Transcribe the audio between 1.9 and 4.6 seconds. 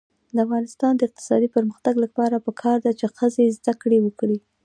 لپاره پکار ده چې ښځې زده کړې وکړي.